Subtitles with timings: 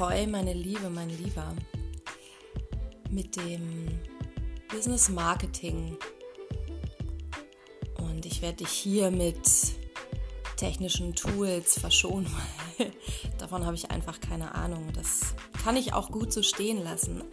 [0.00, 1.56] Ahoi, meine Liebe, mein Lieber.
[3.10, 3.88] Mit dem
[4.70, 5.96] Business Marketing.
[7.96, 9.40] Und ich werde dich hier mit
[10.56, 12.28] technischen Tools verschonen,
[12.76, 12.92] weil
[13.38, 14.92] davon habe ich einfach keine Ahnung.
[14.94, 15.34] Das
[15.64, 17.24] kann ich auch gut so stehen lassen.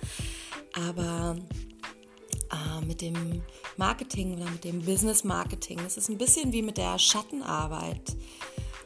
[0.74, 1.38] Aber
[2.52, 3.44] äh, mit dem
[3.78, 8.16] Marketing oder mit dem Business Marketing, das ist ein bisschen wie mit der Schattenarbeit.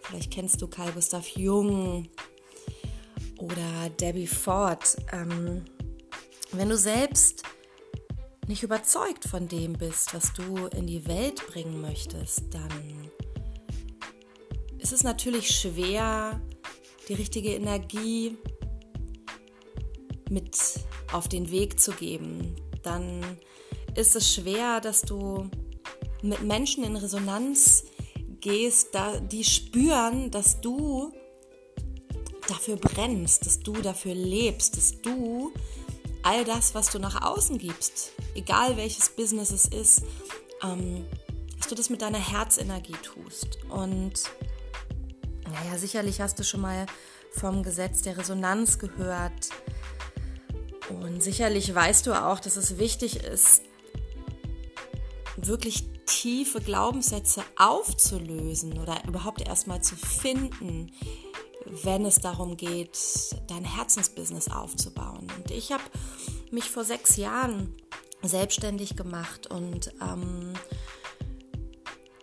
[0.01, 2.09] Vielleicht kennst du Carl Gustav Jung
[3.51, 4.97] oder Debbie Ford.
[5.11, 5.65] Ähm,
[6.51, 7.43] wenn du selbst
[8.47, 13.11] nicht überzeugt von dem bist, was du in die Welt bringen möchtest, dann
[14.79, 16.41] ist es natürlich schwer,
[17.07, 18.37] die richtige Energie
[20.29, 20.57] mit
[21.11, 22.55] auf den Weg zu geben.
[22.83, 23.23] Dann
[23.95, 25.49] ist es schwer, dass du
[26.21, 27.85] mit Menschen in Resonanz
[28.39, 31.11] gehst, da, die spüren, dass du
[32.49, 35.53] dafür brennst, dass du dafür lebst, dass du
[36.23, 40.03] all das, was du nach außen gibst, egal welches Business es ist,
[40.63, 41.05] ähm,
[41.57, 43.59] dass du das mit deiner Herzenergie tust.
[43.69, 44.13] Und
[45.45, 46.85] naja, sicherlich hast du schon mal
[47.31, 49.49] vom Gesetz der Resonanz gehört.
[50.89, 53.61] Und sicherlich weißt du auch, dass es wichtig ist,
[55.37, 60.91] wirklich tiefe Glaubenssätze aufzulösen oder überhaupt erstmal zu finden,
[61.83, 62.97] wenn es darum geht,
[63.47, 65.27] dein Herzensbusiness aufzubauen.
[65.37, 65.83] Und ich habe
[66.51, 67.75] mich vor sechs Jahren
[68.21, 70.53] selbstständig gemacht und ähm,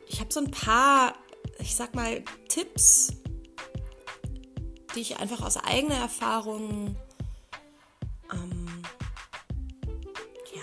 [0.09, 1.15] ich habe so ein paar,
[1.59, 3.13] ich sag mal, Tipps,
[4.95, 6.97] die ich einfach aus eigener Erfahrung
[8.33, 8.83] ähm,
[10.55, 10.63] ja,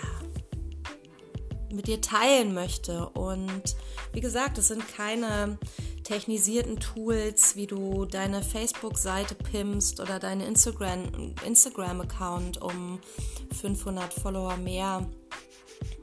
[1.72, 3.08] mit dir teilen möchte.
[3.10, 3.76] Und
[4.12, 5.58] wie gesagt, es sind keine
[6.04, 12.00] technisierten Tools, wie du deine Facebook-Seite pimpst oder deinen Instagram-Account Instagram
[12.60, 13.00] um
[13.60, 15.08] 500 Follower mehr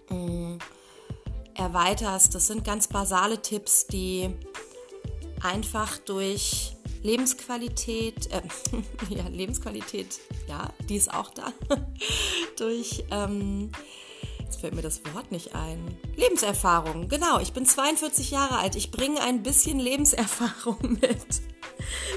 [0.09, 0.57] äh,
[1.55, 2.35] erweiterst.
[2.35, 4.29] Das sind ganz basale Tipps, die
[5.41, 8.41] einfach durch Lebensqualität, äh,
[9.09, 11.53] ja, Lebensqualität, ja, die ist auch da,
[12.57, 13.71] durch ähm,
[14.51, 15.97] Jetzt fällt mir das Wort nicht ein.
[16.17, 17.39] Lebenserfahrung, genau.
[17.39, 18.75] Ich bin 42 Jahre alt.
[18.75, 21.25] Ich bringe ein bisschen Lebenserfahrung mit,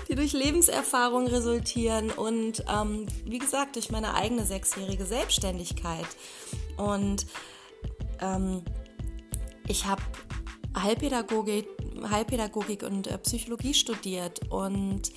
[0.08, 6.08] die durch Lebenserfahrung resultieren und ähm, wie gesagt durch meine eigene sechsjährige Selbstständigkeit.
[6.76, 7.26] Und
[8.20, 8.64] ähm,
[9.68, 10.02] ich habe
[10.76, 11.68] Heilpädagogik,
[12.10, 15.12] Heilpädagogik und äh, Psychologie studiert und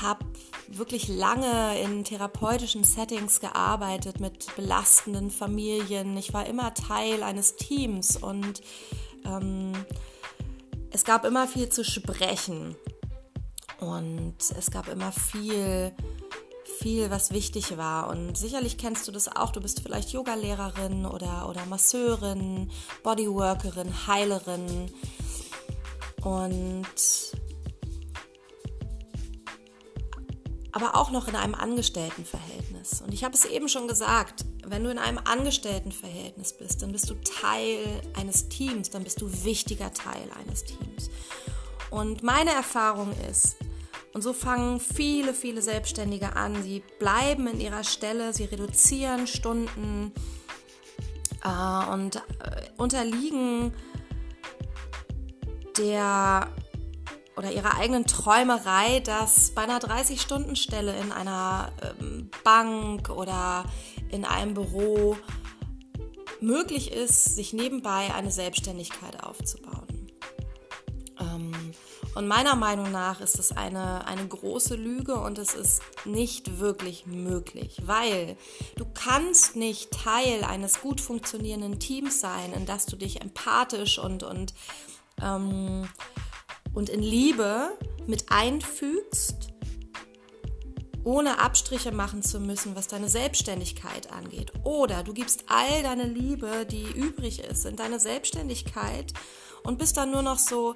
[0.00, 0.24] habe
[0.68, 6.16] wirklich lange in therapeutischen Settings gearbeitet mit belastenden Familien.
[6.16, 8.62] Ich war immer Teil eines Teams und
[9.26, 9.72] ähm,
[10.90, 12.76] es gab immer viel zu sprechen
[13.80, 15.92] und es gab immer viel,
[16.78, 18.08] viel, was wichtig war.
[18.08, 19.50] Und sicherlich kennst du das auch.
[19.50, 22.70] Du bist vielleicht Yogalehrerin oder, oder Masseurin,
[23.02, 24.90] Bodyworkerin, Heilerin.
[26.22, 26.86] Und
[30.72, 33.02] aber auch noch in einem Angestelltenverhältnis.
[33.02, 37.10] Und ich habe es eben schon gesagt, wenn du in einem Angestelltenverhältnis bist, dann bist
[37.10, 41.10] du Teil eines Teams, dann bist du wichtiger Teil eines Teams.
[41.90, 43.56] Und meine Erfahrung ist,
[44.14, 50.12] und so fangen viele, viele Selbstständige an, sie bleiben in ihrer Stelle, sie reduzieren Stunden
[51.44, 52.20] äh, und äh,
[52.76, 53.72] unterliegen
[55.78, 56.48] der
[57.36, 63.64] oder ihrer eigenen Träumerei, dass bei einer 30-Stunden-Stelle in einer ähm, Bank oder
[64.10, 65.16] in einem Büro
[66.40, 69.86] möglich ist, sich nebenbei eine Selbstständigkeit aufzubauen.
[71.18, 71.52] Ähm,
[72.14, 77.06] und meiner Meinung nach ist es eine, eine große Lüge und es ist nicht wirklich
[77.06, 78.36] möglich, weil
[78.76, 84.24] du kannst nicht Teil eines gut funktionierenden Teams sein, in das du dich empathisch und,
[84.24, 84.52] und
[85.22, 85.88] ähm,
[86.74, 87.76] und in Liebe
[88.06, 89.48] mit einfügst,
[91.04, 94.52] ohne Abstriche machen zu müssen, was deine Selbstständigkeit angeht.
[94.64, 99.12] Oder du gibst all deine Liebe, die übrig ist, in deine Selbstständigkeit
[99.64, 100.74] und bist dann nur noch so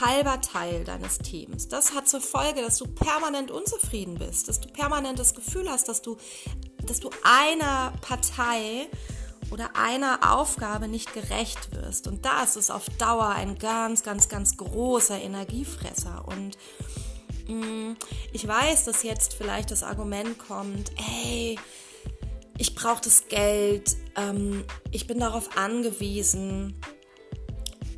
[0.00, 1.68] halber Teil deines Teams.
[1.68, 5.88] Das hat zur Folge, dass du permanent unzufrieden bist, dass du permanent das Gefühl hast,
[5.88, 6.16] dass du,
[6.86, 8.88] dass du einer Partei
[9.50, 12.06] oder einer Aufgabe nicht gerecht wirst.
[12.06, 16.24] Und da ist auf Dauer ein ganz, ganz, ganz großer Energiefresser.
[16.26, 16.58] Und
[17.48, 17.94] mm,
[18.32, 20.92] ich weiß, dass jetzt vielleicht das Argument kommt,
[21.22, 21.58] ey,
[22.58, 26.80] ich brauche das Geld, ähm, ich bin darauf angewiesen.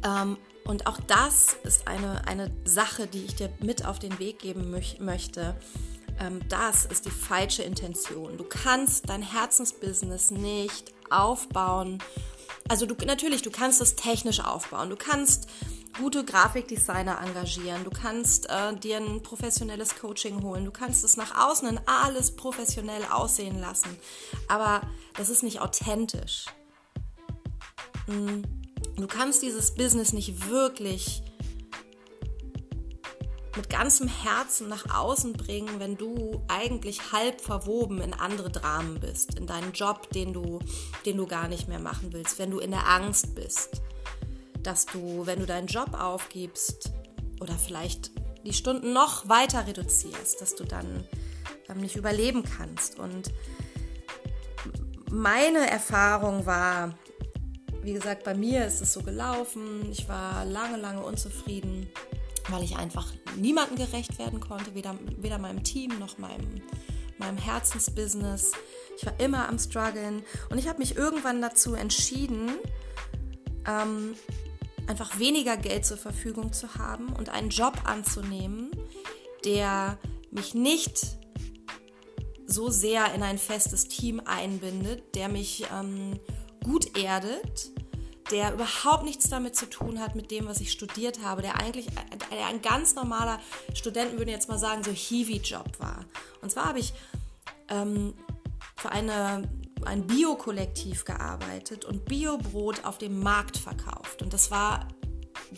[0.04, 4.38] Ähm, und auch das ist eine, eine Sache, die ich dir mit auf den Weg
[4.38, 5.56] geben möch möchte.
[6.20, 8.36] Ähm, das ist die falsche Intention.
[8.36, 11.98] Du kannst dein Herzensbusiness nicht aufbauen.
[12.68, 14.90] Also du natürlich, du kannst es technisch aufbauen.
[14.90, 15.48] Du kannst
[15.98, 17.82] gute Grafikdesigner engagieren.
[17.84, 20.64] Du kannst äh, dir ein professionelles Coaching holen.
[20.64, 23.96] Du kannst es nach außen in alles professionell aussehen lassen.
[24.46, 24.82] Aber
[25.16, 26.46] das ist nicht authentisch.
[28.06, 28.42] Hm.
[28.96, 31.22] Du kannst dieses Business nicht wirklich
[33.60, 39.34] mit ganzem Herzen nach außen bringen, wenn du eigentlich halb verwoben in andere Dramen bist,
[39.34, 40.60] in deinen Job, den du,
[41.04, 43.82] den du gar nicht mehr machen willst, wenn du in der Angst bist,
[44.62, 46.90] dass du, wenn du deinen Job aufgibst
[47.42, 48.12] oder vielleicht
[48.46, 51.04] die Stunden noch weiter reduzierst, dass du dann
[51.74, 52.98] nicht überleben kannst.
[52.98, 53.30] Und
[55.10, 56.94] meine Erfahrung war,
[57.82, 59.86] wie gesagt, bei mir ist es so gelaufen.
[59.90, 61.90] Ich war lange, lange unzufrieden
[62.50, 66.62] weil ich einfach niemandem gerecht werden konnte, weder, weder meinem Team noch meinem,
[67.18, 68.52] meinem Herzensbusiness.
[68.96, 72.50] Ich war immer am struggeln und ich habe mich irgendwann dazu entschieden,
[73.66, 74.14] ähm,
[74.86, 78.70] einfach weniger Geld zur Verfügung zu haben und einen Job anzunehmen,
[79.44, 79.98] der
[80.30, 81.18] mich nicht
[82.46, 86.18] so sehr in ein festes Team einbindet, der mich ähm,
[86.64, 87.70] gut erdet
[88.30, 91.86] der überhaupt nichts damit zu tun hat mit dem, was ich studiert habe, der eigentlich
[92.30, 93.40] der ein ganz normaler,
[93.74, 96.04] Studenten würden jetzt mal sagen, so Hiwi-Job war.
[96.40, 96.92] Und zwar habe ich
[97.68, 98.14] ähm,
[98.76, 99.48] für eine,
[99.84, 104.22] ein Bio-Kollektiv gearbeitet und Biobrot auf dem Markt verkauft.
[104.22, 104.88] Und das war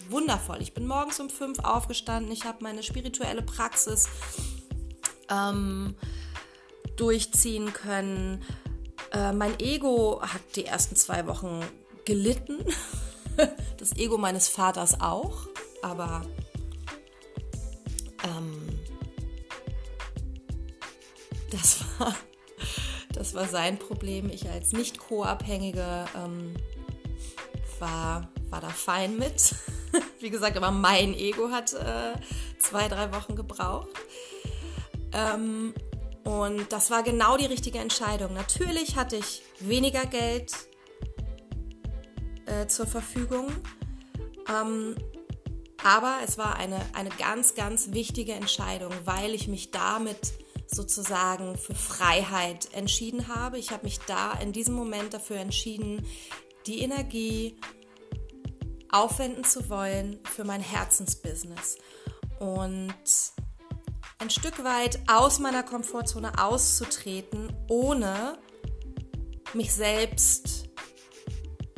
[0.08, 0.60] wundervoll.
[0.60, 4.08] Ich bin morgens um fünf aufgestanden, ich habe meine spirituelle Praxis
[5.28, 5.94] ähm,
[6.96, 8.42] durchziehen können.
[9.12, 11.62] Äh, mein Ego hat die ersten zwei Wochen
[12.04, 12.64] gelitten.
[13.78, 15.48] Das Ego meines Vaters auch,
[15.82, 16.22] aber
[18.24, 18.78] ähm,
[21.50, 22.14] das, war,
[23.12, 24.30] das war sein Problem.
[24.30, 26.54] Ich als nicht co-abhängige ähm,
[27.78, 29.54] war, war da fein mit.
[30.20, 32.14] Wie gesagt, aber mein Ego hat äh,
[32.58, 33.88] zwei, drei Wochen gebraucht.
[35.12, 35.74] Ähm,
[36.24, 38.32] und das war genau die richtige Entscheidung.
[38.34, 40.52] Natürlich hatte ich weniger Geld,
[42.52, 43.48] äh, zur Verfügung.
[44.48, 44.96] Ähm,
[45.84, 50.32] aber es war eine, eine ganz, ganz wichtige Entscheidung, weil ich mich damit
[50.66, 53.58] sozusagen für Freiheit entschieden habe.
[53.58, 56.06] Ich habe mich da in diesem Moment dafür entschieden,
[56.66, 57.56] die Energie
[58.90, 61.78] aufwenden zu wollen für mein Herzensbusiness.
[62.38, 62.94] Und
[64.18, 68.38] ein Stück weit aus meiner Komfortzone auszutreten, ohne
[69.52, 70.68] mich selbst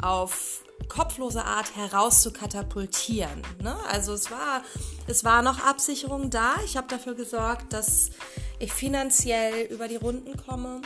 [0.02, 3.42] auf kopflose Art herauszukatapultieren.
[3.62, 3.76] Ne?
[3.88, 4.62] Also es war,
[5.06, 6.54] es war noch Absicherung da.
[6.64, 8.10] Ich habe dafür gesorgt, dass
[8.58, 10.82] ich finanziell über die Runden komme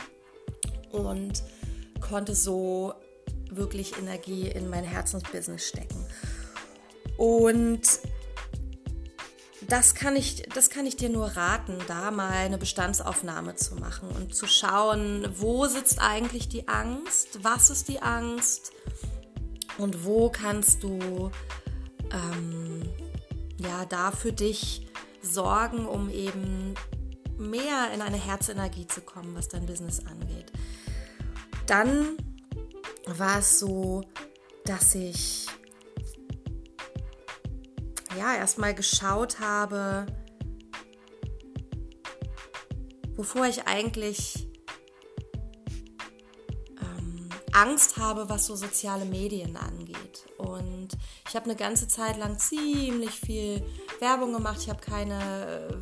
[0.91, 1.43] und
[2.01, 2.93] konnte so
[3.51, 6.05] wirklich Energie in mein Herzensbusiness stecken.
[7.17, 7.81] Und
[9.67, 14.09] das kann ich, das kann ich dir nur raten, da mal eine Bestandsaufnahme zu machen
[14.09, 18.71] und zu schauen, wo sitzt eigentlich die Angst, was ist die Angst,
[19.79, 21.31] und wo kannst du
[22.11, 22.81] ähm,
[23.57, 24.87] ja da für dich
[25.21, 26.75] sorgen, um eben
[27.37, 30.51] mehr in eine Herzenergie zu kommen, was dein Business angeht.
[31.65, 32.17] Dann
[33.05, 34.03] war es so,
[34.65, 35.47] dass ich
[38.17, 40.05] ja erstmal geschaut habe,
[43.15, 44.48] wovor ich eigentlich
[47.53, 50.25] Angst habe, was so soziale Medien angeht.
[50.37, 50.89] Und
[51.27, 53.63] ich habe eine ganze Zeit lang ziemlich viel
[53.99, 54.59] Werbung gemacht.
[54.61, 55.19] Ich habe keine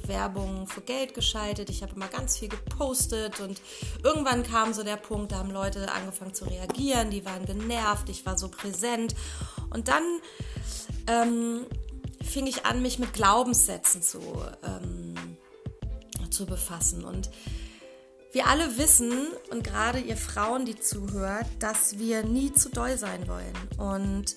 [0.03, 1.69] äh, Werbung für Geld geschaltet.
[1.69, 3.39] Ich habe immer ganz viel gepostet.
[3.39, 3.61] Und
[4.03, 7.09] irgendwann kam so der Punkt, da haben Leute angefangen zu reagieren.
[7.09, 8.09] Die waren genervt.
[8.09, 9.15] Ich war so präsent.
[9.69, 10.03] Und dann
[11.07, 11.65] ähm,
[12.21, 14.21] fing ich an, mich mit Glaubenssätzen zu,
[14.63, 15.15] ähm,
[16.29, 17.03] zu befassen.
[17.03, 17.29] Und
[18.31, 23.27] wir alle wissen, und gerade ihr Frauen, die zuhört, dass wir nie zu doll sein
[23.27, 23.55] wollen.
[23.77, 24.35] Und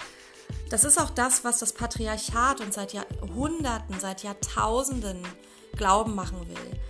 [0.71, 5.23] das ist auch das, was das Patriarchat uns seit Jahrhunderten, seit Jahrtausenden
[5.77, 6.81] glauben machen will.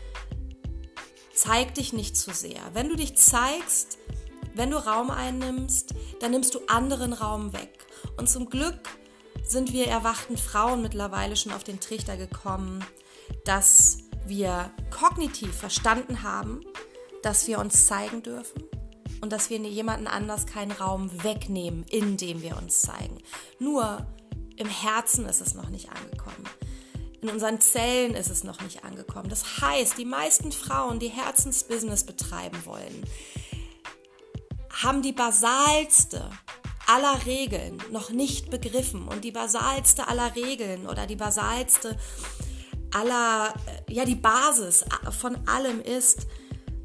[1.35, 2.61] Zeig dich nicht zu sehr.
[2.75, 3.99] Wenn du dich zeigst,
[4.55, 7.87] wenn du Raum einnimmst, dann nimmst du anderen Raum weg.
[8.19, 8.81] Und zum Glück
[9.43, 12.85] sind wir erwachten Frauen mittlerweile schon auf den Trichter gekommen,
[13.45, 16.61] dass wir kognitiv verstanden haben,
[17.23, 18.63] dass wir uns zeigen dürfen
[19.21, 23.19] und dass wir jemanden anders keinen Raum wegnehmen, in dem wir uns zeigen.
[23.59, 24.07] Nur
[24.57, 26.49] im Herzen ist es noch nicht angekommen.
[27.23, 29.29] In unseren Zellen ist es noch nicht angekommen.
[29.29, 33.05] Das heißt, die meisten Frauen, die Herzensbusiness betreiben wollen,
[34.71, 36.31] haben die basalste
[36.87, 39.07] aller Regeln noch nicht begriffen.
[39.07, 41.97] Und die basalste aller Regeln oder die basalste
[42.93, 44.85] aller, äh, ja, die Basis
[45.19, 46.27] von allem ist,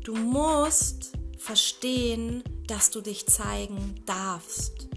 [0.06, 4.88] du musst verstehen, dass du dich zeigen darfst.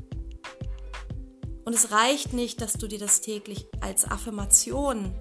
[1.64, 5.14] Und es reicht nicht, dass du dir das täglich als Affirmation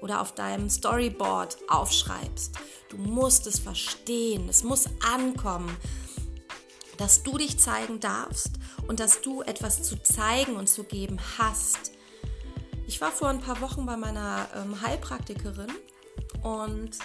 [0.00, 2.56] oder auf deinem Storyboard aufschreibst.
[2.90, 5.76] Du musst es verstehen, es muss ankommen,
[6.96, 8.52] dass du dich zeigen darfst
[8.88, 11.92] und dass du etwas zu zeigen und zu geben hast.
[12.86, 15.70] Ich war vor ein paar Wochen bei meiner ähm, Heilpraktikerin
[16.42, 16.98] und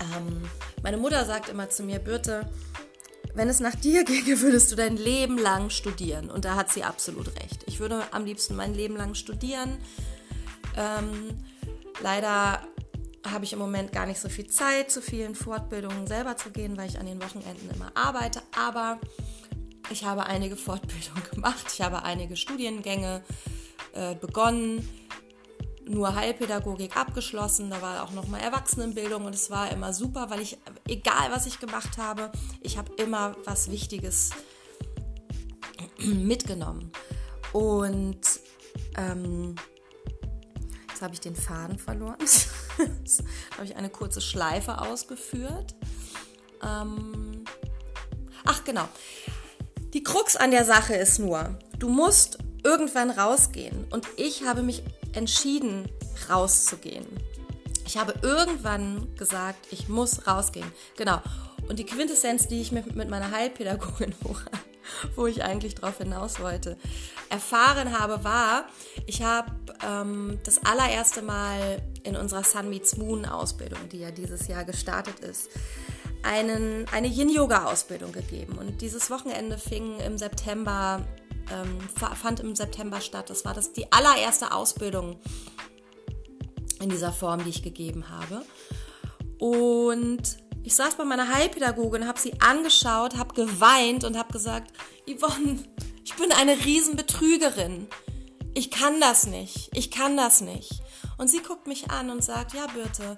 [0.00, 0.42] ähm,
[0.82, 2.48] meine Mutter sagt immer zu mir, Birte,
[3.34, 6.30] wenn es nach dir ginge, würdest du dein Leben lang studieren.
[6.30, 7.64] Und da hat sie absolut recht.
[7.66, 9.78] Ich würde am liebsten mein Leben lang studieren.
[10.76, 11.38] Ähm,
[12.02, 12.62] leider
[13.28, 16.76] habe ich im Moment gar nicht so viel Zeit, zu vielen Fortbildungen selber zu gehen,
[16.76, 18.42] weil ich an den Wochenenden immer arbeite.
[18.56, 18.98] Aber
[19.90, 23.22] ich habe einige Fortbildungen gemacht, ich habe einige Studiengänge
[23.92, 24.88] äh, begonnen,
[25.90, 30.58] nur Heilpädagogik abgeschlossen, da war auch nochmal Erwachsenenbildung und es war immer super, weil ich,
[30.88, 32.30] egal was ich gemacht habe,
[32.60, 34.30] ich habe immer was Wichtiges
[35.98, 36.92] mitgenommen.
[37.52, 38.20] Und
[38.96, 39.56] ähm,
[41.00, 42.18] Jetzt habe ich den Faden verloren.
[42.98, 45.74] Jetzt habe ich eine kurze Schleife ausgeführt.
[46.62, 47.42] Ähm
[48.44, 48.86] Ach genau.
[49.94, 53.86] Die Krux an der Sache ist nur, du musst irgendwann rausgehen.
[53.90, 54.82] Und ich habe mich
[55.14, 55.88] entschieden,
[56.28, 57.06] rauszugehen.
[57.86, 60.70] Ich habe irgendwann gesagt, ich muss rausgehen.
[60.96, 61.20] Genau.
[61.68, 64.14] Und die Quintessenz, die ich mit, mit meiner Heilpädagogin
[65.16, 66.76] wo ich eigentlich drauf hinaus wollte,
[67.28, 68.66] erfahren habe, war,
[69.06, 69.52] ich habe
[69.86, 75.20] ähm, das allererste Mal in unserer Sun Meets Moon Ausbildung, die ja dieses Jahr gestartet
[75.20, 75.50] ist,
[76.22, 78.58] einen, eine Yin-Yoga-Ausbildung gegeben.
[78.58, 81.04] Und dieses Wochenende fing im September,
[81.52, 81.78] ähm,
[82.14, 83.30] fand im September statt.
[83.30, 85.18] Das war das, die allererste Ausbildung
[86.80, 88.44] in dieser Form, die ich gegeben habe.
[89.38, 94.72] Und ich saß bei meiner Heilpädagogin, habe sie angeschaut, habe geweint und habe gesagt,
[95.06, 95.64] Yvonne,
[96.04, 97.88] ich bin eine Riesenbetrügerin.
[98.54, 99.70] Ich kann das nicht.
[99.74, 100.82] Ich kann das nicht.
[101.18, 103.16] Und sie guckt mich an und sagt, ja, Birte,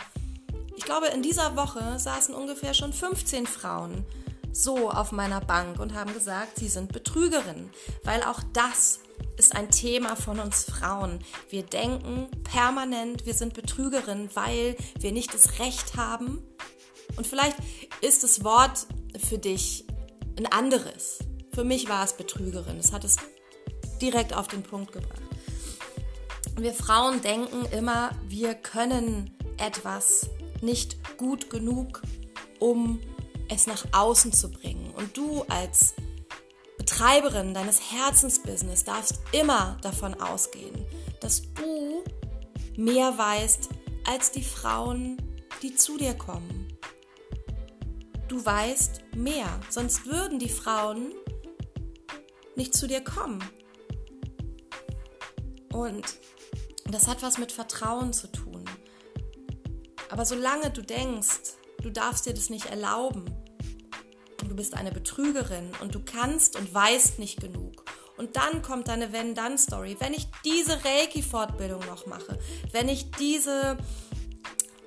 [0.77, 4.05] ich glaube, in dieser Woche saßen ungefähr schon 15 Frauen
[4.53, 7.71] so auf meiner Bank und haben gesagt, sie sind Betrügerinnen.
[8.05, 9.01] Weil auch das
[9.37, 11.21] ist ein Thema von uns Frauen.
[11.49, 16.43] Wir denken permanent, wir sind Betrügerinnen, weil wir nicht das Recht haben,
[17.17, 17.57] und vielleicht
[18.01, 18.87] ist das Wort
[19.29, 19.85] für dich
[20.39, 21.19] ein anderes.
[21.55, 22.79] Für mich war es Betrügerin.
[22.79, 23.17] Es hat es
[24.01, 25.21] direkt auf den Punkt gebracht.
[26.57, 30.29] Wir Frauen denken immer, wir können etwas
[30.61, 32.03] nicht gut genug,
[32.59, 33.01] um
[33.49, 34.93] es nach außen zu bringen.
[34.95, 35.95] Und du als
[36.79, 40.85] Betreiberin deines Herzensbusiness darfst immer davon ausgehen,
[41.21, 42.03] dass du
[42.77, 43.69] mehr weißt
[44.07, 45.17] als die Frauen,
[45.63, 46.73] die zu dir kommen
[48.33, 49.61] du weißt mehr.
[49.69, 51.13] Sonst würden die Frauen
[52.57, 53.45] nicht zu dir kommen.
[55.71, 56.19] Und
[56.91, 58.65] das hat was mit Vertrauen zu tun.
[60.11, 63.25] Aber solange du denkst, du darfst dir das nicht erlauben,
[64.49, 67.85] du bist eine Betrügerin und du kannst und weißt nicht genug.
[68.19, 69.97] Und dann kommt deine Wenn-Dann-Story.
[69.99, 72.39] Wenn ich diese Reiki-Fortbildung noch mache,
[72.73, 73.79] wenn ich diese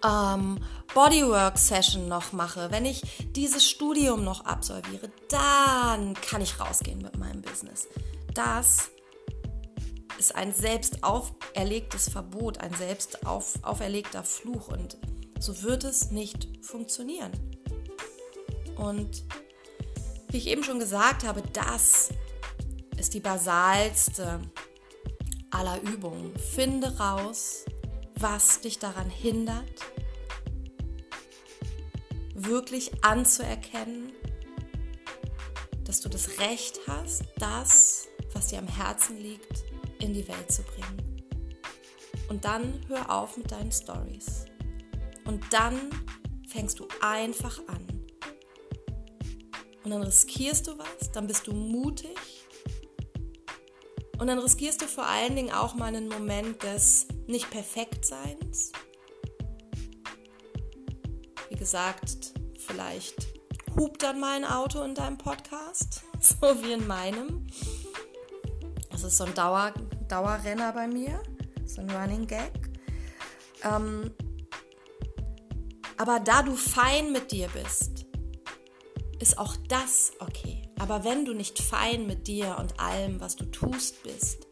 [0.03, 0.59] ähm,
[0.93, 7.41] Bodywork-Session noch mache, wenn ich dieses Studium noch absolviere, dann kann ich rausgehen mit meinem
[7.41, 7.87] Business.
[8.33, 8.89] Das
[10.17, 14.97] ist ein selbst auferlegtes Verbot, ein selbst auf, auferlegter Fluch und
[15.39, 17.32] so wird es nicht funktionieren.
[18.77, 19.24] Und
[20.30, 22.10] wie ich eben schon gesagt habe, das
[22.98, 24.42] ist die basalste
[25.51, 26.38] aller Übungen.
[26.38, 27.65] Finde raus,
[28.15, 29.82] was dich daran hindert,
[32.34, 34.12] wirklich anzuerkennen,
[35.84, 39.63] dass du das Recht hast, das, was dir am Herzen liegt,
[40.00, 41.24] in die Welt zu bringen.
[42.27, 44.46] Und dann hör auf mit deinen Stories.
[45.25, 45.79] Und dann
[46.48, 47.86] fängst du einfach an.
[49.84, 52.17] Und dann riskierst du was, dann bist du mutig.
[54.17, 58.72] Und dann riskierst du vor allen Dingen auch mal einen Moment des Nicht-Perfekt-Seins
[61.55, 62.34] wie gesagt,
[62.67, 63.27] vielleicht
[63.77, 67.48] hupt dann mal ein Auto in deinem Podcast, so wie in meinem.
[68.91, 69.74] Das ist so ein Dauer,
[70.10, 71.22] Dauerrenner bei mir,
[71.65, 72.51] so ein Running Gag.
[73.63, 74.12] Ähm,
[76.07, 78.05] aber da du fein mit dir bist,
[79.19, 80.62] ist auch das okay.
[80.77, 84.45] Aber wenn du nicht fein mit dir und allem, was du tust, bist,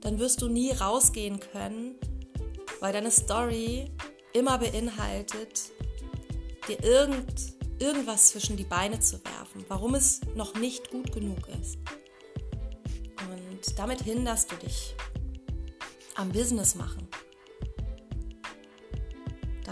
[0.00, 1.96] dann wirst du nie rausgehen können,
[2.78, 3.90] weil deine Story
[4.32, 5.72] immer beinhaltet,
[6.68, 11.78] dir irgend, irgendwas zwischen die Beine zu werfen, warum es noch nicht gut genug ist.
[13.28, 14.94] Und damit hinderst du dich
[16.14, 17.08] am Business machen.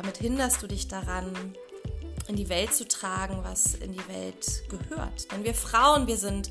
[0.02, 1.32] Damit hinderst du dich daran,
[2.26, 5.30] in die Welt zu tragen, was in die Welt gehört.
[5.30, 6.50] Denn wir Frauen, wir sind,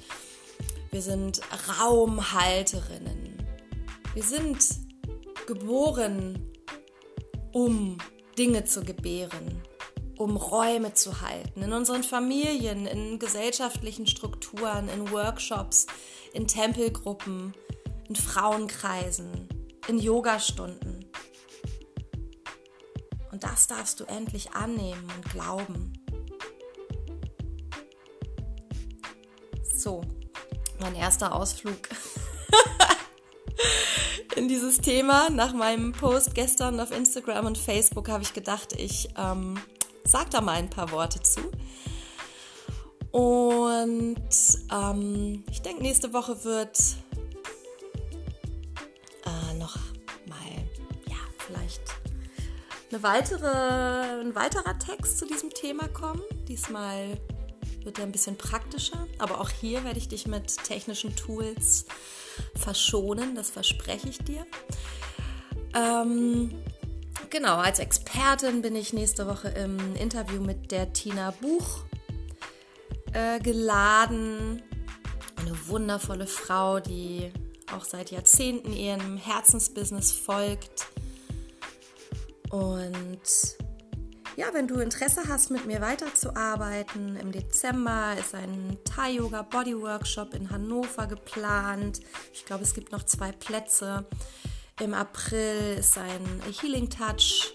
[0.90, 1.42] wir sind
[1.82, 3.46] Raumhalterinnen.
[4.14, 4.64] Wir sind
[5.48, 6.50] geboren,
[7.52, 7.98] um
[8.38, 9.62] Dinge zu gebären,
[10.18, 11.62] um Räume zu halten.
[11.62, 15.88] In unseren Familien, in gesellschaftlichen Strukturen, in Workshops,
[16.32, 17.54] in Tempelgruppen,
[18.08, 19.50] in Frauenkreisen,
[19.90, 21.01] in Yogastunden.
[23.42, 25.94] Das darfst du endlich annehmen und glauben.
[29.76, 30.02] So,
[30.80, 31.90] mein erster Ausflug
[34.36, 35.30] in dieses Thema.
[35.32, 39.60] Nach meinem Post gestern auf Instagram und Facebook habe ich gedacht, ich ähm,
[40.04, 41.42] sage da mal ein paar Worte zu.
[43.12, 44.18] Und
[44.72, 46.80] ähm, ich denke, nächste Woche wird
[49.26, 49.78] äh, noch
[50.28, 50.48] mal,
[51.08, 52.01] ja, vielleicht
[52.92, 53.48] eine weitere,
[54.22, 56.22] ein weiterer Text zu diesem Thema kommen.
[56.48, 57.18] Diesmal
[57.84, 61.86] wird er ein bisschen praktischer, aber auch hier werde ich dich mit technischen Tools
[62.56, 64.46] verschonen, das verspreche ich dir.
[65.74, 66.52] Ähm,
[67.30, 71.86] genau, als Expertin bin ich nächste Woche im Interview mit der Tina Buch
[73.14, 74.62] äh, geladen.
[75.38, 77.32] Eine wundervolle Frau, die
[77.76, 80.88] auch seit Jahrzehnten ihrem Herzensbusiness folgt.
[82.52, 83.22] Und
[84.36, 90.34] ja, wenn du Interesse hast, mit mir weiterzuarbeiten, im Dezember ist ein Thai-Yoga Body Workshop
[90.34, 92.02] in Hannover geplant.
[92.34, 94.06] Ich glaube, es gibt noch zwei Plätze.
[94.80, 97.54] Im April ist ein Healing Touch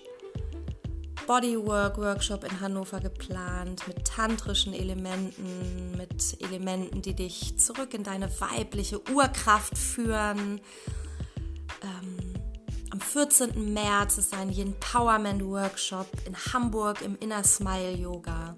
[1.27, 8.31] Bodywork Workshop in Hannover geplant mit tantrischen Elementen, mit Elementen, die dich zurück in deine
[8.40, 10.61] weibliche Urkraft führen.
[11.83, 12.26] Ähm,
[12.97, 13.75] am 14.
[13.75, 18.57] März ist ein Empowerment Workshop in Hamburg im Inner Smile Yoga.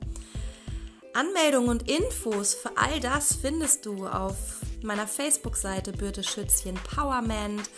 [1.13, 7.69] Anmeldungen und Infos für all das findest du auf meiner Facebook-Seite Birte Schütz Empowerment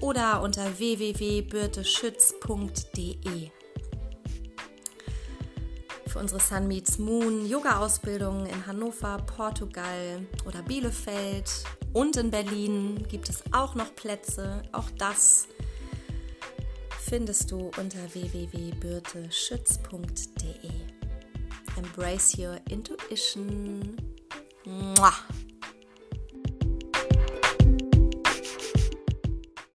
[0.00, 3.50] oder unter www.birteschütz.de
[6.06, 11.50] für unsere Sun Meets Moon Yoga-Ausbildung in Hannover, Portugal oder Bielefeld
[11.92, 14.62] und in Berlin gibt es auch noch Plätze.
[14.70, 15.48] Auch das
[17.08, 20.70] findest du unter www.birteschütz.de.
[21.76, 23.96] Embrace your intuition.
[24.64, 25.12] Mua.